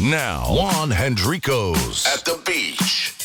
Now, 0.00 0.44
Sean 0.46 0.90
Hendrix 0.90 2.06
at 2.06 2.24
the 2.24 2.40
beach. 2.46 3.19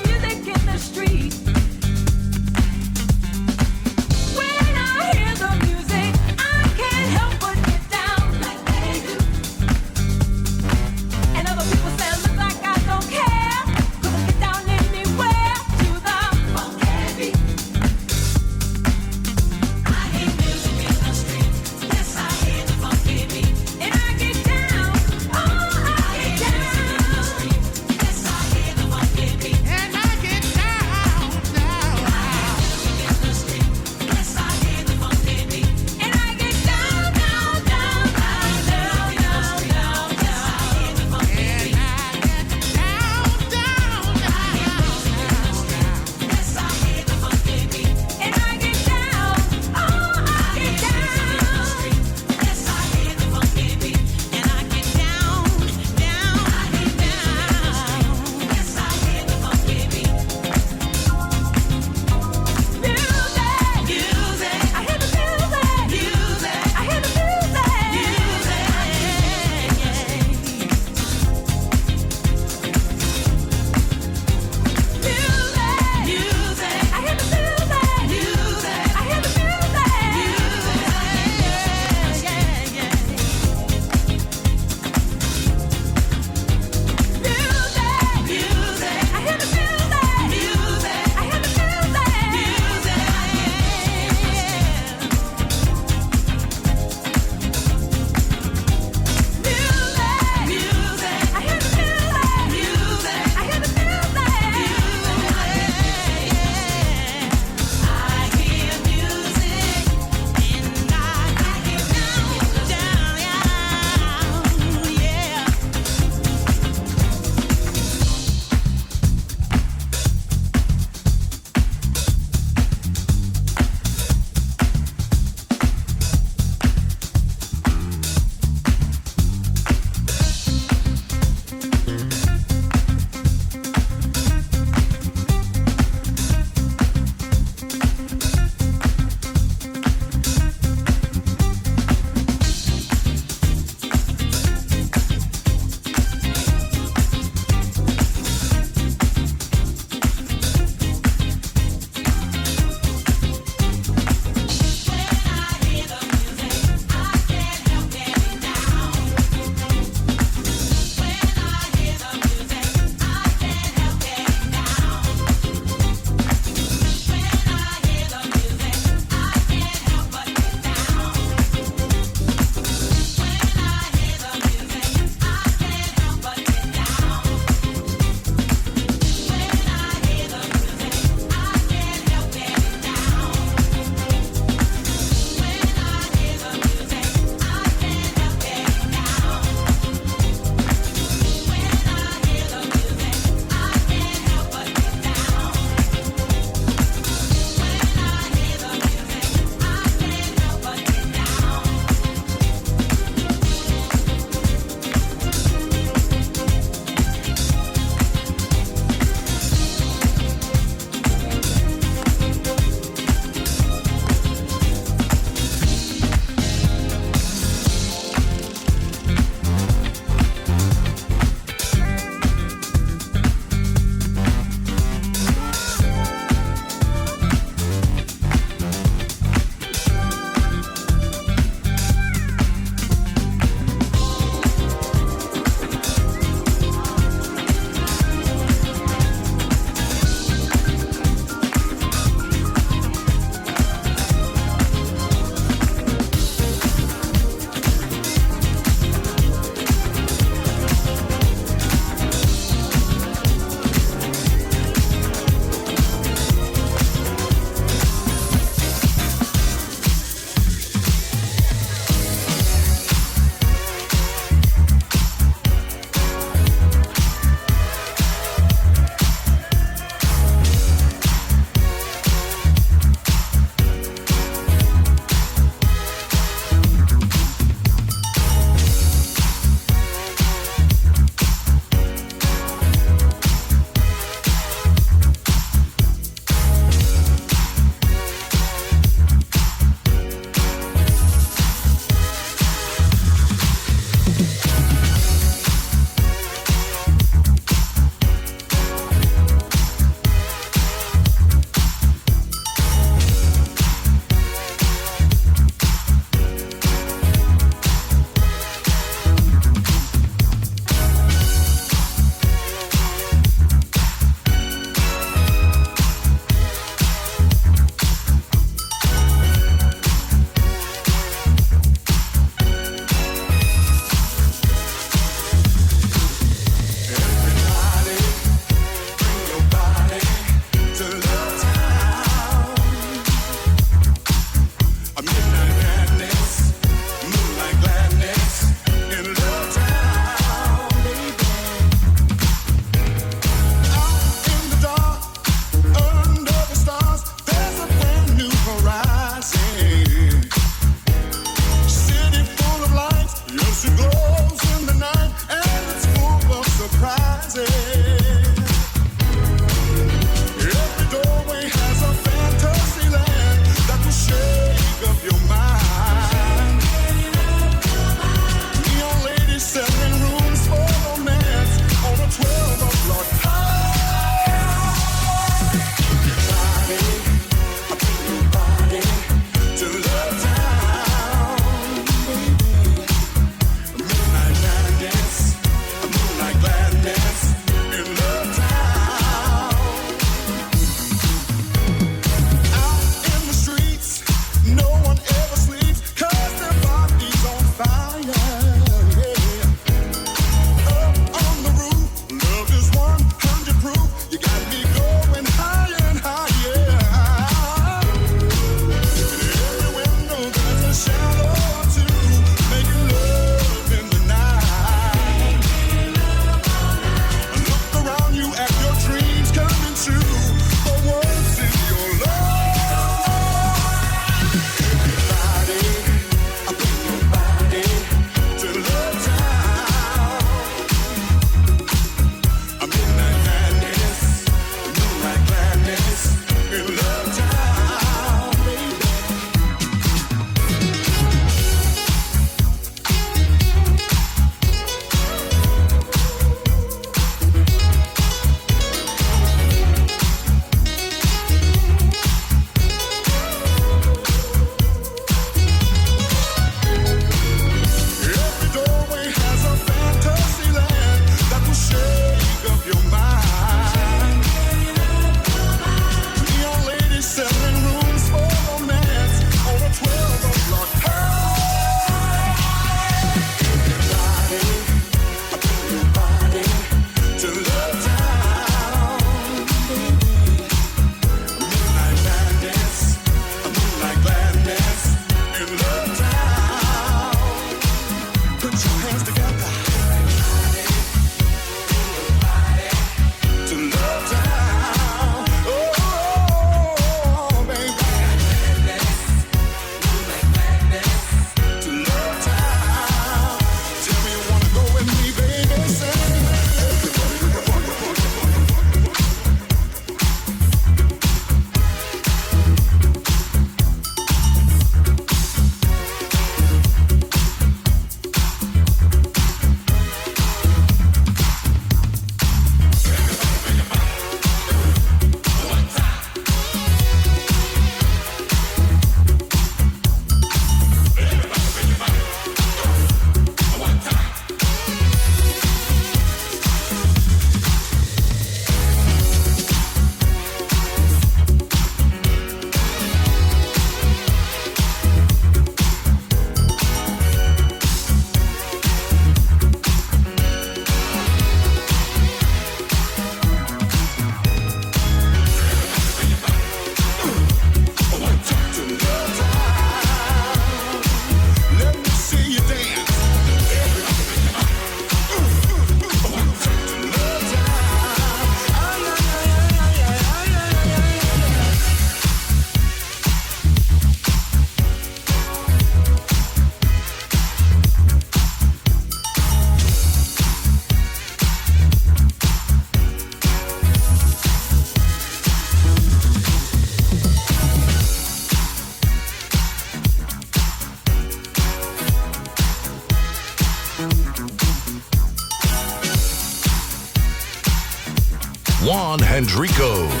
Hendrix 599.21 600.00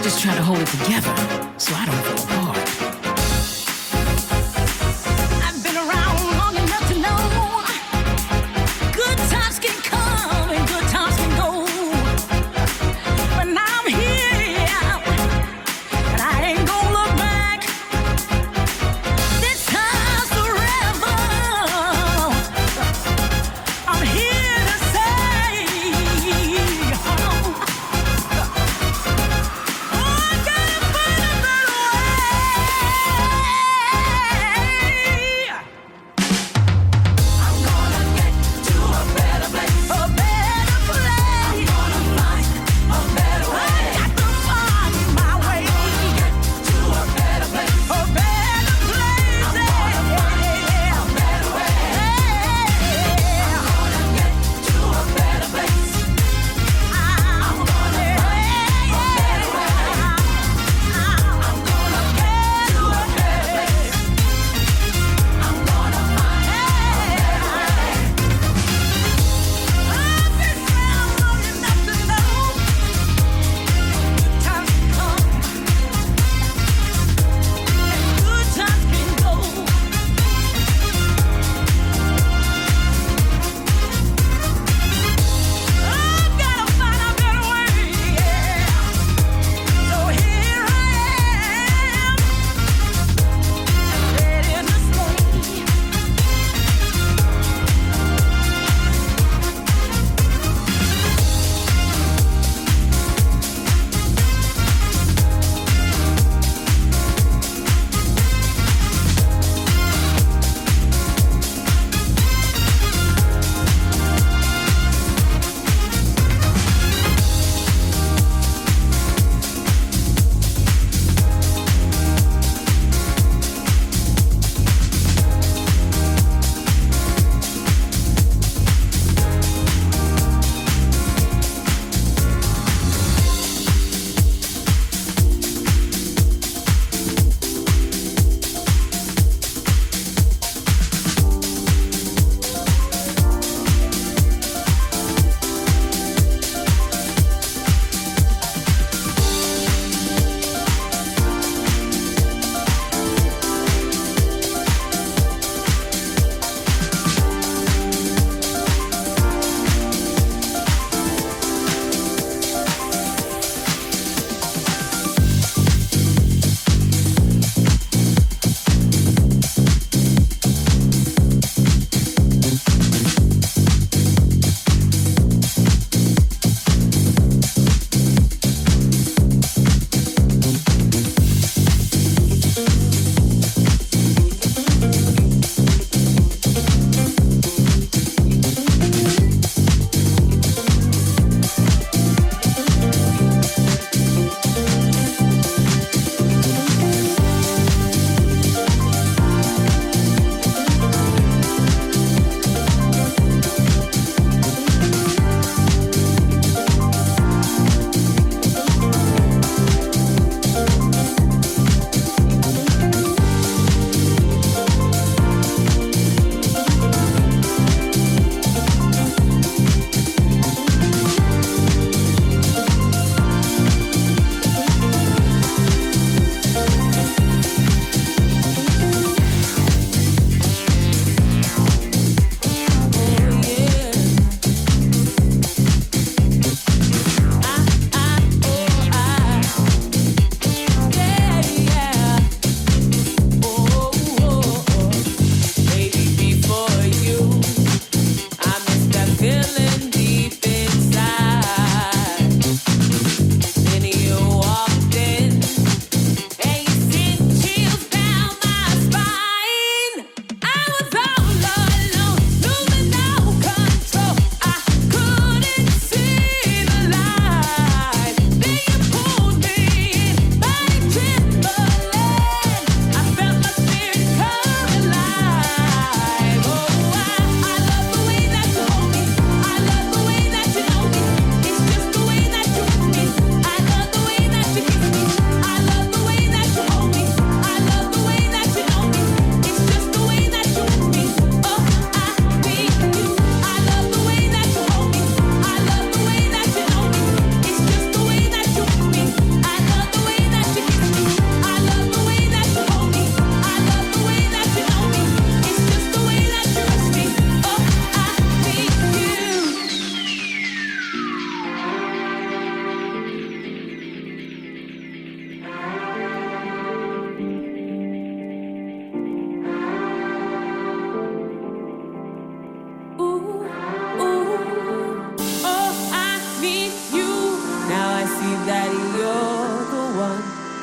I 0.00 0.02
just 0.02 0.22
try 0.22 0.34
to 0.34 0.42
hold 0.42 0.58
it 0.60 0.66
together 0.68 1.14
so 1.58 1.74
I 1.74 1.84
don't 1.84 2.16
fall 2.16 2.54
apart. 2.54 2.69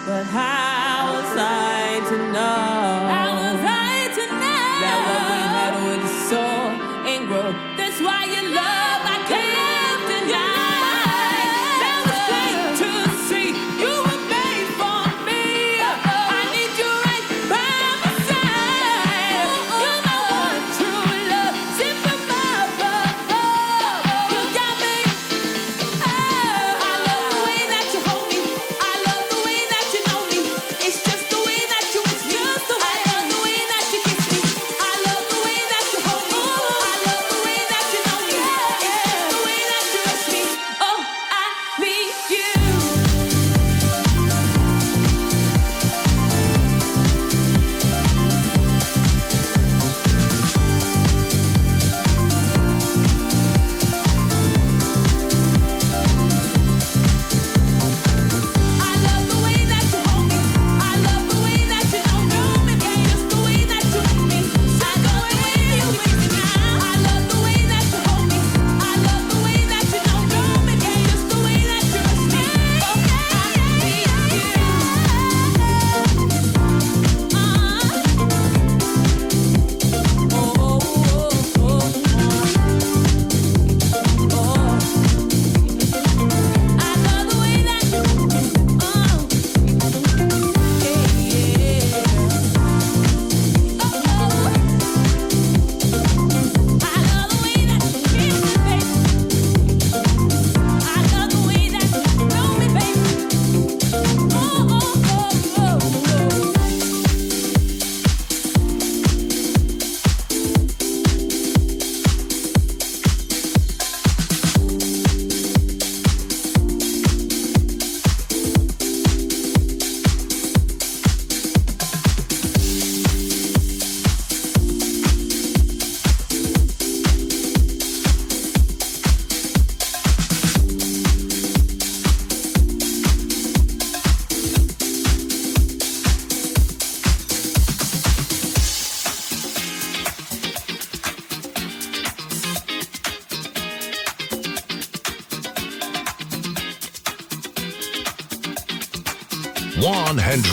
but 0.07 0.25
how 0.27 0.46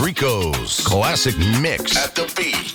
Hendrix's 0.05 0.85
classic 0.85 1.39
mix 1.63 1.97
at 1.97 2.15
the 2.15 2.31
beach. 2.37 2.74